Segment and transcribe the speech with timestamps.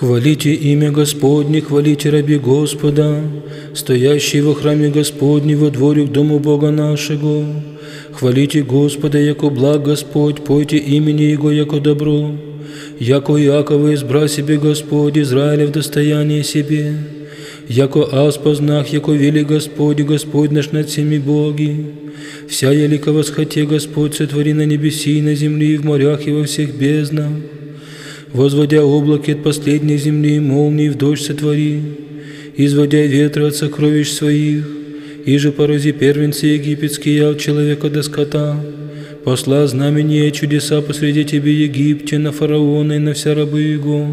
[0.00, 3.22] Хвалите имя Господне, хвалите раби Господа,
[3.74, 7.44] стоящие во храме Господне во дворе к дому Бога нашего.
[8.12, 12.30] Хвалите Господа, яко благ Господь, пойте имени Его, яко добро.
[12.98, 16.94] Яко Иакова избра себе Господь, Израиля в достояние себе.
[17.68, 21.76] Яко аз познах, яко вели Господь, Господь наш над всеми боги.
[22.48, 26.44] Вся елика восхоте Господь сотвори на небеси и на земле, и в морях, и во
[26.44, 27.28] всех безднах
[28.32, 31.80] возводя облаки от последней земли, молнии в дождь сотвори,
[32.56, 34.64] изводя ветры от сокровищ своих,
[35.24, 38.56] и же порази первенцы египетские от человека до скота,
[39.24, 44.06] посла знамения и чудеса посреди тебе Египте, на фараона и на вся рабы его,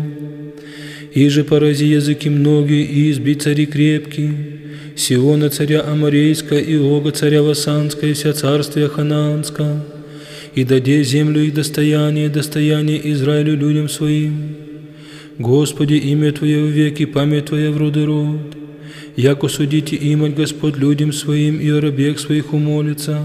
[1.14, 4.34] и же порази языки многие, и изби цари крепкие,
[4.96, 9.84] Сиона царя Амарейска, и Ога царя Васанска, и вся царствие Ханаанска,
[10.58, 14.56] и даде землю их достояние, достояние Израилю людям своим.
[15.38, 18.58] Господи, имя Твое в веки, память Твоя в роды род.
[19.16, 23.24] Яко судите имать Господь людям своим, и о рабех своих умолится.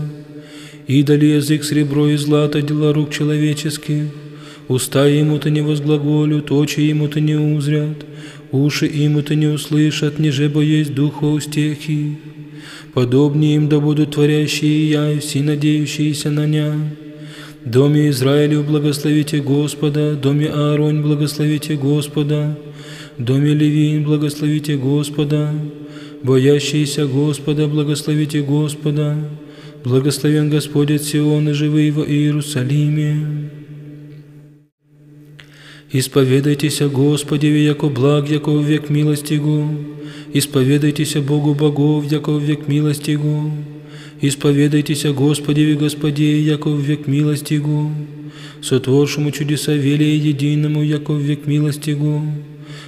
[0.86, 4.08] И дали язык сребро и злато, дела рук человеческих.
[4.69, 8.05] Уста ему-то не возглаголют, очи ему-то не узрят,
[8.50, 12.19] уши ему-то не услышат, ниже бо есть духа устехи.
[12.92, 16.75] Подобнее им да будут творящие я и все надеющиеся на ня.
[17.66, 22.56] Доме Израилю благословите Господа, доме Ааронь благословите Господа,
[23.19, 25.54] доме Левин благословите Господа,
[26.24, 29.16] боящиеся Господа благословите Господа,
[29.84, 33.50] благословен Господь от Сиона, живый в Иерусалиме.
[35.92, 39.69] Исповедайтеся Господи, яко благ, яко век милостигу,
[40.34, 43.81] исповедайтеся Богу богов, яко век милостигу, Исповедайтесь
[44.23, 47.91] о Господе и Господе, яко в век милостигу,
[48.61, 52.23] сотворшему чудеса велия единому, яко в век милостигу,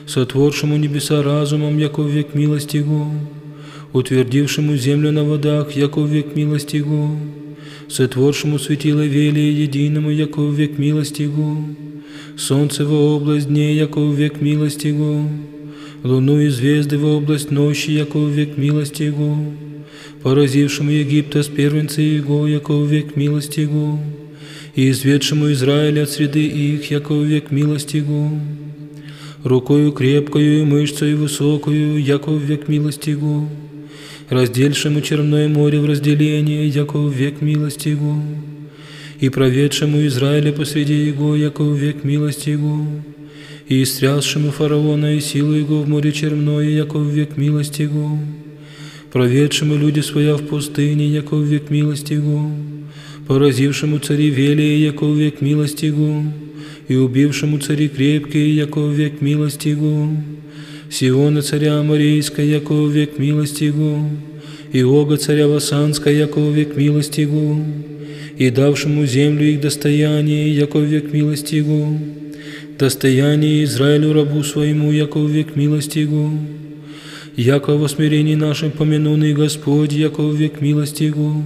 [0.07, 3.11] сотворшему небеса разумом, яко в век милостигу,
[3.93, 7.19] утвердившему землю на водах, яко в век милостигу,
[7.89, 11.65] сотворшему светило велия единому, яко в век милостигу,
[12.37, 15.28] солнце во область дней, яко в век милостигу,
[16.05, 19.37] луну и звезды во область ночи, яко в век милостигу,
[20.25, 24.01] поразившему Египта с первенцы его, яко век милости его,
[24.75, 28.31] и изведшему Израиля от среды их, яко век милости его,
[29.43, 33.47] рукою крепкою и мышцей высокою, яко век милости его,
[34.31, 38.17] раздельшему Черное море в разделение, яко век милости его,
[39.21, 42.79] и проведшему Израиля посреди его, яко век милости его,
[43.69, 48.19] и истрясшему фараона и силу его в море черное, яко век милости его,
[49.14, 52.50] проведшему люди своя в пустыне, яко век милости Его,
[53.28, 56.20] поразившему цари велие, яко век милости Его,
[56.88, 60.08] и убившему цари крепкие, яко век милости Его,
[60.91, 64.00] Сиона царя Амарейска, яко век милости Его,
[64.72, 67.64] и Ога царя Васанска, яко век милости Его,
[68.36, 71.96] и давшему землю их достояние, яко век милости Его,
[72.76, 76.32] достояние Израилю рабу своему, яко век милости Его,
[77.37, 81.43] яко во смирении нашем помянуный Господь, яко век милости Его,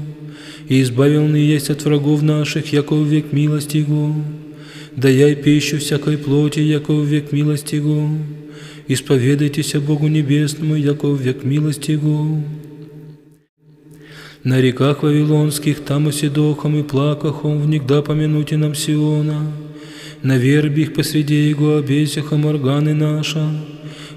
[0.69, 4.15] и избавленный есть от врагов наших, яко век милости Его,
[4.97, 8.09] даяй пищу всякой плоти, яко век милости Его,
[8.87, 12.43] исповедайтесь Богу Небесному, яко век милости Его.
[14.45, 19.53] На реках Вавилонских, там и седохом и плакахом, внегда помянуте нам Сиона,
[20.23, 23.51] на вербих посреди Его обесихом органы наша,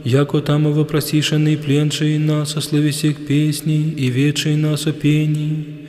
[0.04, 5.88] яко там вопросишеный пленший нас о словесек песни и ведший нас о пении.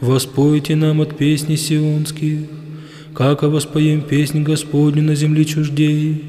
[0.00, 2.38] Воспойте нам от песни сионских,
[3.14, 6.24] как воспоем песнь Господню на земле чуждей.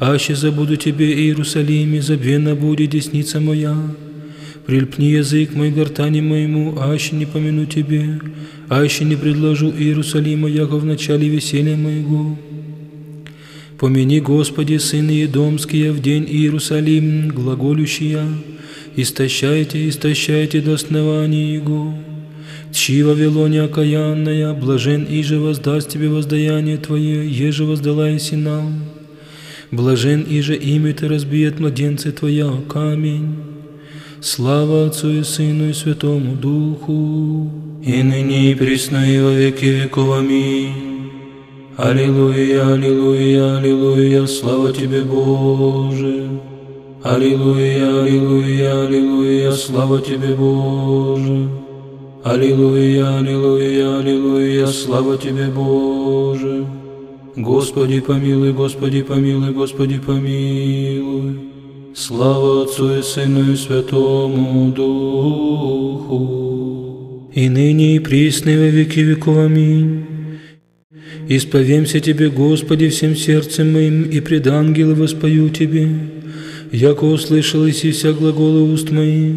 [0.00, 3.76] Аще забуду Тебе, Иерусалиме, забвена будет десница моя.
[4.66, 8.20] Прильпни язык мой гортани моему, аще не помяну Тебе,
[8.68, 12.36] аще не предложу Иерусалима, яко в начале веселья моего.
[13.78, 18.24] Помяни, Господи, сыны Едомские, в день Иерусалим, глаголющия,
[18.94, 21.92] истощайте, истощайте до основания Его.
[22.72, 28.84] Тщи Вавилоне окаянная, блажен иже воздаст тебе воздаяние Твое, еже воздала и нам.
[29.70, 33.36] Блажен иже имя Ты разбиет младенцы Твоя, камень.
[34.20, 37.52] Слава Отцу и Сыну и Святому Духу,
[37.84, 40.18] и ныне и присно и во веки веков.
[40.18, 40.93] Аминь.
[41.76, 46.28] Аллилуйя, аллилуйя, аллилуйя, слава Тебе, Боже.
[47.02, 51.48] Аллилуйя, аллилуйя, аллилуйя, слава Тебе, Боже.
[52.22, 56.64] Аллилуйя, аллилуйя, аллилуйя, слава Тебе, Боже.
[57.34, 61.40] Господи помилуй, Господи помилуй, Господи помилуй.
[61.92, 66.20] Слава Отцу и Сыну и Святому Духу.
[67.34, 69.38] И ныне и присно и во веки веков.
[69.38, 70.13] Аминь.
[71.28, 75.88] Исповемся Тебе, Господи, всем сердцем моим, и пред ангелы воспою Тебе,
[76.70, 79.34] яко услышал и вся глаголы уст моих.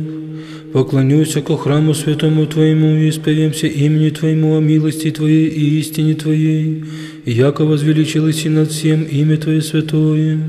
[0.73, 6.83] Поклонюсь ко храму святому Твоему и исповемся имени Твоему о милости Твоей и истине Твоей,
[7.25, 10.39] яко возвеличилось и над всем имя Твое святое.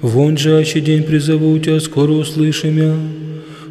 [0.00, 2.94] Вон же аще день призову Тебя, скоро услыши мя,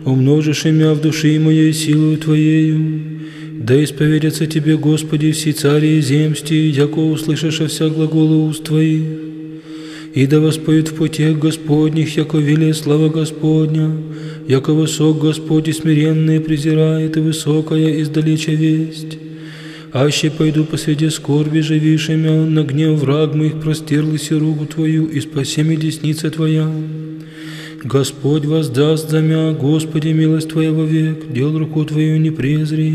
[0.03, 3.21] умножишь имя в души моей силою Твоею.
[3.67, 9.01] Да исповедятся Тебе, Господи, все цари и земсти, яко услышишь вся глаголы уст Твоих.
[10.13, 13.89] И да воспоют в путях Господних, яко вели слава Господня,
[14.47, 19.17] яко высок Господь и смиренные презирает, и высокая издалеча весть.
[19.91, 25.63] Аще пойду посреди скорби живишемя, на гнев враг моих простерлась и руку Твою, и спаси
[25.63, 26.69] меня десница Твоя.
[27.83, 32.93] Господь воздаст за мя, Господи, милость Твоя век, дел руку Твою не презри.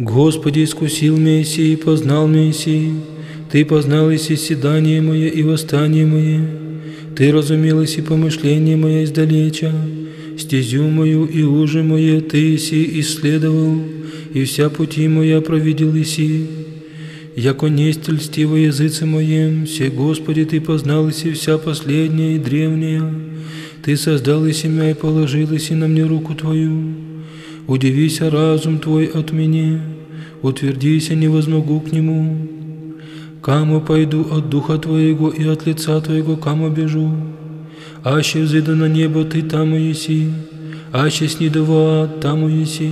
[0.00, 2.92] Господи, искусил Мессии, познал Мессии,
[3.50, 6.46] Ты познал и седание мое и восстание мое,
[7.16, 9.72] Ты разумел и помышление мое издалеча,
[10.38, 13.80] стезю мою и уже мое Ты си исследовал,
[14.34, 16.46] и вся пути моя провидел иси.
[17.34, 23.02] Яко несть льстиво языце моем, все Господи, Ты познал и вся последняя и древняя,
[23.82, 27.09] Ты создал и семя и положил и на мне руку Твою.
[27.67, 29.79] Удивися разум Твой от меня,
[30.41, 32.47] утвердися, не возмогу к нему.
[33.41, 37.11] Каму пойду от Духа Твоего и от лица Твоего, каму бежу.
[38.03, 40.29] Аще взыду на небо, Ты там еси,
[40.91, 42.91] аще ад, там еси.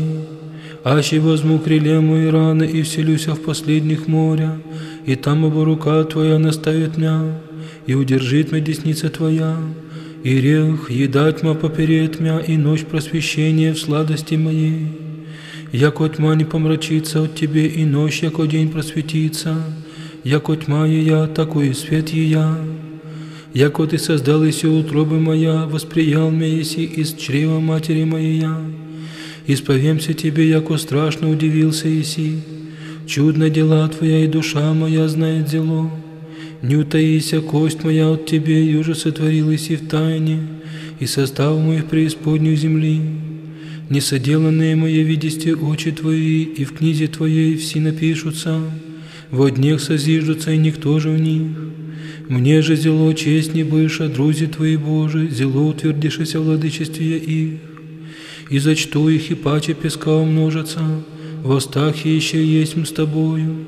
[0.83, 4.57] Аще возьму крылья мои раны и вселюся в последних моря,
[5.05, 7.21] и там оба рука Твоя наставит меня,
[7.85, 9.57] и удержит меня десница Твоя
[10.23, 14.87] и рех едать ма поперед мя, и ночь просвещения в сладости моей.
[15.71, 19.55] Яко тьма не помрачится от Тебе, и ночь, яко день просветится,
[20.23, 22.57] яко тьма я, такой и свет я.
[23.53, 28.61] Яко Ты создал и утробы моя, восприял меня еси из чрева матери моей я.
[29.47, 32.41] Исповемся Тебе, яко страшно удивился еси,
[33.07, 35.89] чудно дела Твоя, и душа моя знает зело.
[36.61, 40.39] Не утаися, кость моя от Тебе, и уже сотворилась и в тайне,
[40.99, 43.01] и состав моих преисподнюю земли.
[43.89, 48.59] Несоделанные мои видисте очи Твои, и в книзе Твоей все напишутся,
[49.31, 51.47] во днях созиждутся, и никто же в них.
[52.27, 57.59] Мне же зело честь не быша, друзі Твои Боже, зело утвердишься в владычестве их.
[58.51, 60.81] И зачту их, и паче песка умножатся,
[61.43, 63.65] в устах еще есть с Тобою.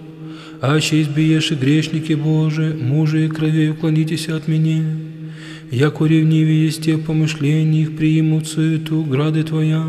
[0.62, 4.84] Аще избиешь и грешники Божии, мужи и крови уклонитесь от меня.
[5.72, 9.84] Яко ревнивее есть те помышления их примут суету, грады Твоя.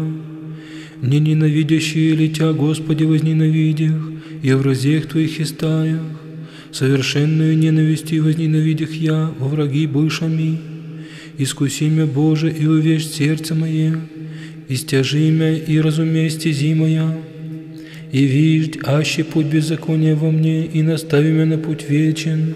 [1.02, 4.00] Не ненавидящие летя, Господи, возненавидях,
[4.42, 6.00] и в разех Твоих истаях,
[6.70, 10.58] совершенную ненависти возненавидях я во враги бывшами.
[11.36, 14.00] Искуси меня, Боже, и увещь сердце мое,
[14.68, 17.14] и стяжи меня, и разумей стези моя,
[18.12, 22.54] и виждь, аще путь беззакония во мне, и настави меня на путь вечен.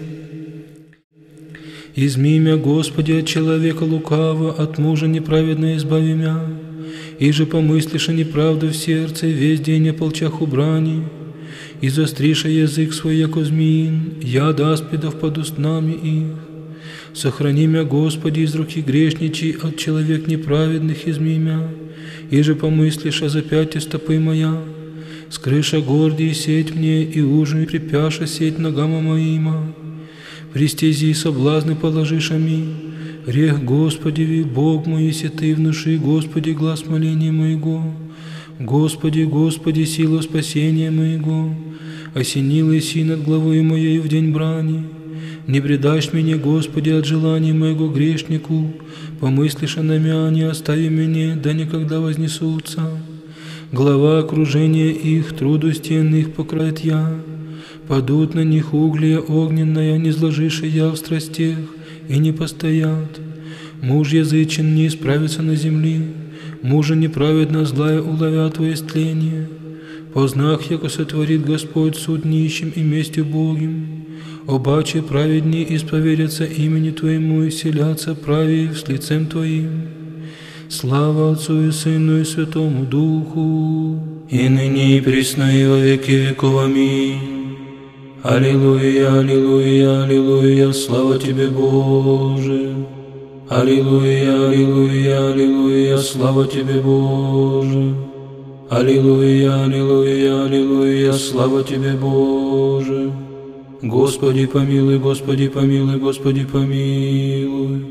[1.95, 6.41] Изми меня, Господи, от человека лукава, от мужа неправедно избави меня,
[7.17, 11.05] и же помыслишь о неправду в сердце, весь день ополчах убрани,
[11.81, 16.33] и застриша язык свой, яко змеин, яд аспидов под устнами их.
[17.15, 21.67] Сохрани меня, Господи, из руки грешничий, от человек неправедных изми меня,
[22.29, 24.61] и же помыслишь о запяте стопы моя,
[25.29, 29.73] скрыша гордий сеть мне, и ужин припяша сеть ногам моима.
[30.53, 32.65] Пристези соблазны положишь ами,
[33.25, 37.83] рех Господи, Бог мой, если Ты внуши, Господи, глаз моления моего.
[38.59, 41.53] Господи, Господи, сила спасения моего,
[42.15, 44.83] осенил и над главой моей в день брани.
[45.45, 48.73] Не предашь меня, Господи, от желания моего грешнику,
[49.19, 52.89] помыслишь на меня, не остави меня, да никогда вознесутся
[53.71, 57.19] глава окружения их, труду стенных покроет я.
[57.87, 61.57] Падут на них угли огненная, не сложишь я в страстях,
[62.07, 63.19] и не постоят.
[63.81, 66.01] Муж язычен не исправится на земле,
[66.61, 69.49] мужа неправедно злая уловят во истление.
[70.13, 74.05] Познах, яко сотворит Господь суд нищим и мести Богим.
[74.47, 79.96] Обаче праведнее исповедятся имени Твоему и селятся правее с лицем Твоим.
[80.69, 86.65] Слава Отцу и Сыну и Святому Духу, и ныне и присно и во веки веков.
[86.65, 87.55] Аминь.
[88.21, 92.75] Аллилуйя, аллилуйя, аллилуйя, слава Тебе, Боже.
[93.47, 97.95] Аллилуйя, аллилуйя, аллилуйя, слава Тебе, Боже.
[98.69, 103.13] Аллилуйя, аллилуйя, аллилуйя, слава Тебе, Боже.
[103.81, 107.86] Господи помилуй, Господи помилуй, Господи помилуй.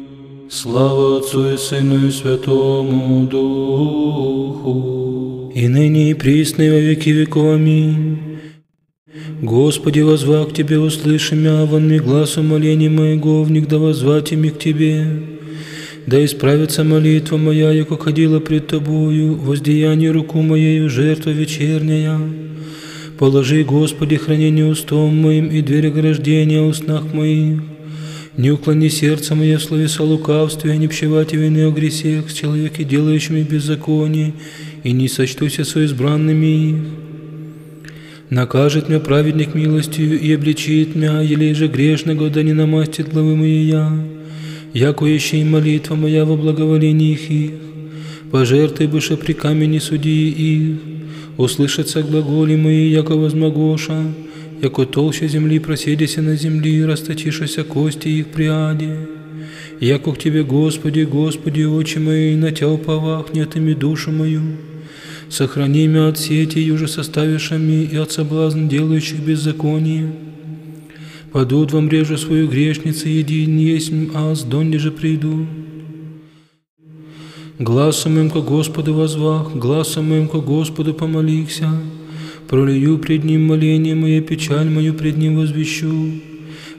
[0.49, 4.73] Слава Отцу и Сыну и Святому Духу.
[5.53, 7.57] И ныне и присно и во веки веков.
[7.57, 8.19] Аминь.
[9.43, 14.51] Господи, возвах к Тебе, услыши мя, вон ми глаз умоления моего, вник да возвать ими
[14.51, 15.05] к Тебе.
[16.07, 22.21] Да исправится молитва моя, яко ходила пред Тобою, воздеяние руку моею, жертва вечерняя.
[23.19, 27.76] Положи, Господи, хранение устом моим и дверь ограждения устнах моих.
[28.37, 33.43] Не уклони сердце мое в словеса лукавстве, не пщевать вины о гресех с человеки, делающими
[33.43, 34.35] беззаконие,
[34.85, 36.77] и не сочтуся со избранными их.
[38.29, 43.65] Накажет меня праведник милостью и обличит меня, елей же грешного, да не намастит главы мои
[43.65, 43.91] я.
[44.75, 47.53] Яко еще молитва моя во благоволении их,
[48.31, 50.77] пожертвуй быше при камени судьи их,
[51.39, 54.03] услышатся глаголи мои, яко возмогоша,
[54.63, 58.97] яко толще земли проседися на земли, расточишися кости их приаде.
[59.81, 64.43] Яко к Тебе, Господи, Господи, очи мои, на Тя уповах, нет ими душу мою.
[65.29, 70.13] Сохрани меня от сети, юже составившими, и от соблазн, делающих беззаконие.
[71.33, 75.47] Падут вам реже свою грешницы, един есть аз, донде же приду.
[77.59, 81.71] Гласом моим ко Господу возвах, гласом моим ко Господу помолихся,
[82.49, 86.13] пролию пред Ним моление мое, печаль мою пред Ним возвещу.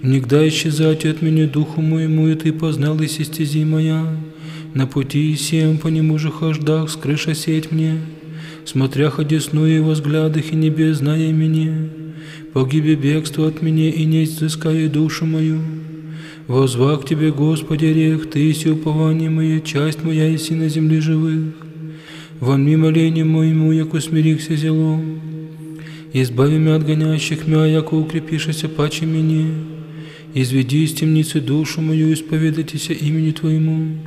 [0.02, 4.06] Нигда исчезать от меня духу моему, и Ты познал и стези моя.
[4.74, 8.00] На пути всем по нему же хождах, скрыша сеть мне,
[8.66, 11.90] смотря одесную во взглядах и небес, зная меня.
[12.54, 15.60] Погибе бегство от меня, и не изыскай душу мою.
[16.48, 21.54] Возвах Тебе, Господи, рех, Ты си упование мое, часть моя, и на земле живых.
[22.40, 25.37] Вон ми моление моему, яко смирихся зелом.
[26.14, 29.46] Избави меня от гонящих мя, яко укрепишься паче мне.
[30.34, 33.98] Изведи из темницы душу мою, исповедайтеся имени Твоему.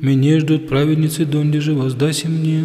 [0.00, 2.64] Меня ждут праведницы, донде же воздаси мне.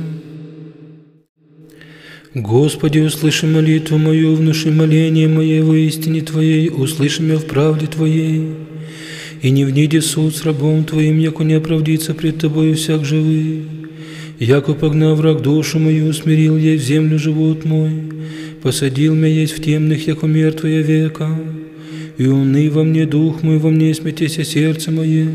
[2.34, 8.56] Господи, услыши молитву мою, внуши моление мое во истине Твоей, услыши меня в правде Твоей.
[9.42, 13.64] И не вниди суд с рабом Твоим, яко не оправдится пред Тобою всяк живый.
[14.40, 17.92] Яко погнав враг душу мою, усмирил ей в землю живот мой,
[18.62, 21.30] посадил меня есть в темных, яко мертвая века.
[22.18, 25.30] И уны во мне дух мой, во мне смятеся сердце мое.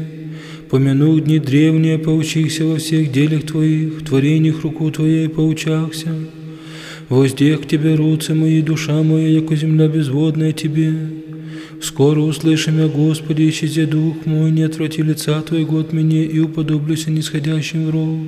[0.71, 6.11] Помяну дни древние, поучихся во всех делях Твоих, творениях руку Твоей поучахся.
[7.09, 10.93] Воздех к Тебе руцы мои, душа моя, яко земля безводная Тебе.
[11.81, 17.11] Скоро услышим я, Господи, исчезе дух мой, не отврати лица Твоего от меня и уподоблюся
[17.11, 18.19] нисходящим в ров.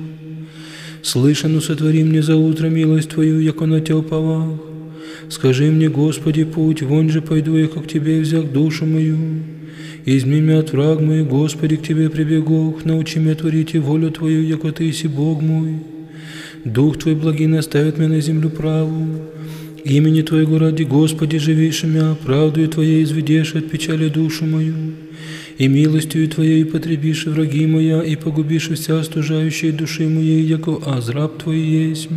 [1.01, 4.59] Слышану сотвори мне за утро милость Твою, яко на Тя уповах.
[5.29, 9.17] Скажи мне, Господи, путь, вон же пойду я, как Тебе взял душу мою.
[10.05, 14.41] Изми меня от враг мой, Господи, к Тебе прибегох, научи меня творить и волю Твою,
[14.41, 15.75] яко Ты си Бог мой.
[16.63, 19.05] Дух Твой благий наставит меня на землю праву.
[19.83, 24.73] Имени Твоего ради, Господи, живишь мя, правдою Твоей изведешь от печали душу мою.
[25.57, 31.59] И милостью Твоей потребишь враги моя, и погубишь вся стужающая души моей, яко азраб Твой
[31.59, 32.09] есть.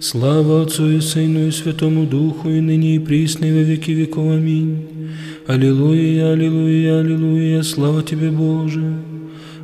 [0.00, 4.32] Слава Отцу и Сыну и Святому Духу, и ныне и присно и во веки веков.
[4.32, 4.78] Аминь.
[5.46, 8.94] Аллилуйя, аллилуйя, аллилуйя, слава Тебе, Боже.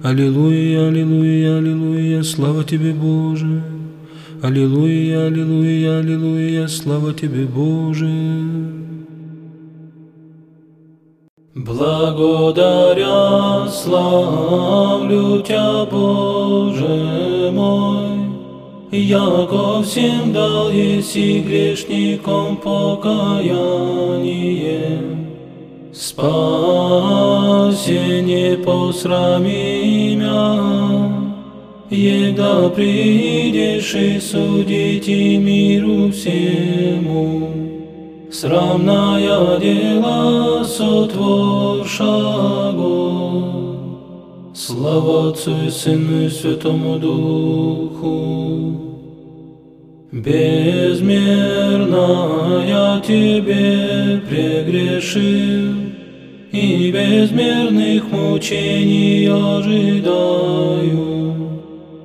[0.03, 3.63] Аллилуйя, аллилуйя, аллилуйя, слава Тебе, Боже.
[4.43, 8.11] Аллилуйя, аллилуйя, аллилуйя, слава Тебе, Боже.
[11.55, 13.07] Благодаря,
[13.71, 18.26] славлю Тя, Боже мой,
[18.93, 23.51] Яко всем дал еси грешникам покаяние,
[25.93, 26.47] Спасение
[28.59, 31.13] посрами меня,
[31.91, 37.51] Еда придешь и судить и миру всему,
[38.31, 42.37] Срамная дела сотворша.
[44.67, 48.66] Слава Отцу и Сыну и Святому Духу.
[50.13, 51.97] Безмерно
[52.67, 55.75] я Тебе прегрешил,
[56.53, 61.07] И безмерных мучений ожидаю.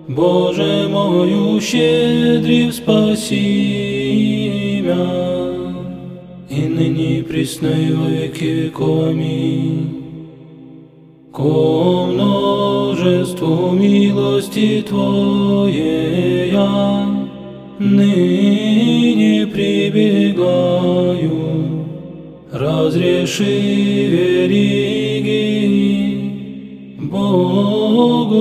[0.07, 3.91] Боже мою, щедрив спаси
[4.81, 5.53] меня,
[6.49, 9.09] и ныне присно и во веки веков.
[9.09, 9.97] Аминь.
[11.33, 17.10] Ко множеству милости Твоей я
[17.81, 21.31] ныне прибегаю,
[22.51, 25.41] разреши вериги
[26.99, 28.37] Богородице,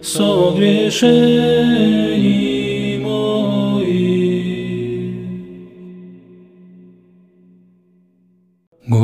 [0.00, 1.44] согрешений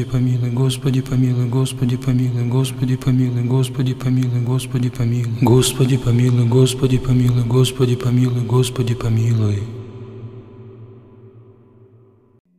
[0.00, 5.38] Господи помилуй, Господи помилуй, Господи помилуй, Господи помилуй, Господи помилуй, Господи помилуй.
[5.42, 9.62] Господи помилуй, Господи помилуй, Господи помилуй, Господи помилуй.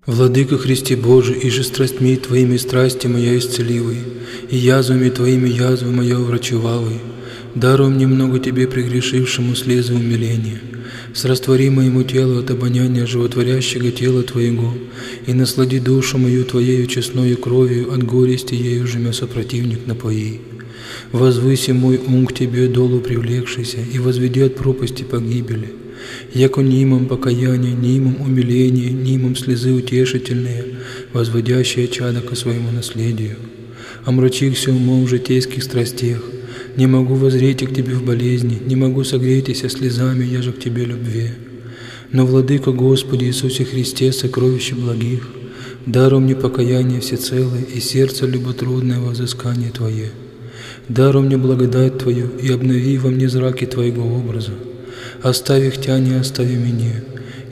[0.05, 3.97] Владыка Христе Божий, и же страстьми Твоими страсти моя исцеливай,
[4.49, 6.99] и язвами Твоими язвы моя врачевалой.
[7.55, 10.61] Даруй мне много Тебе прегрешившему слезы умиления.
[11.13, 14.73] Сраствори моему телу от обоняния животворящего тела Твоего,
[15.27, 20.39] и наслади душу мою Твоею честною кровью от горести ею жмя сопротивник напои.
[21.11, 25.73] Возвыси мой ум к Тебе долу привлекшийся, и возведи от пропасти погибели.
[26.33, 30.63] Яко нимом покаяние, нимом умиление, нимом слезы утешительные,
[31.11, 33.35] возводящие чадо ко своему наследию.
[34.05, 36.21] Омрачихся умом житейских страстях,
[36.77, 40.85] не могу возреть к Тебе в болезни, не могу согреться слезами, я же к Тебе
[40.85, 41.31] любви.
[42.11, 45.27] Но, Владыка Господи Иисусе Христе, сокровище благих,
[45.85, 50.11] даруй мне покаяние всецелое и сердце люботрудное во взыскание Твое.
[50.89, 54.51] Даруй мне благодать Твою и обнови во мне зраки Твоего образа.
[55.21, 57.03] Остави их Тя, не остави меня,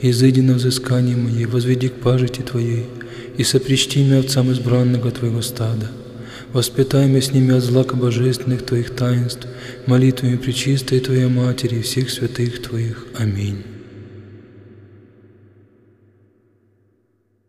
[0.02, 2.86] изыди на взыскание мое, возведи к пажити Твоей,
[3.36, 5.90] и сопричти меня овцам избранного Твоего стада.
[6.52, 9.46] Воспитай с ними от злака божественных Твоих таинств,
[9.86, 13.06] молитвами Пречистой Твоей Матери и всех святых Твоих.
[13.16, 13.69] Аминь.